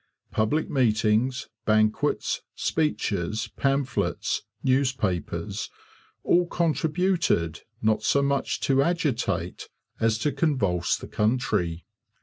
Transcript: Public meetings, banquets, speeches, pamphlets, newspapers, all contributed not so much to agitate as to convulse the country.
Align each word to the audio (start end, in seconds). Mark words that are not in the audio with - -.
Public 0.31 0.67
meetings, 0.67 1.47
banquets, 1.67 2.41
speeches, 2.55 3.51
pamphlets, 3.55 4.41
newspapers, 4.63 5.69
all 6.23 6.47
contributed 6.47 7.61
not 7.83 8.01
so 8.01 8.23
much 8.23 8.59
to 8.61 8.81
agitate 8.81 9.69
as 9.99 10.17
to 10.17 10.31
convulse 10.31 10.97
the 10.97 11.07
country. 11.07 11.85